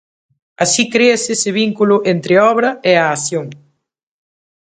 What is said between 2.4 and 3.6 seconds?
obra e a acción.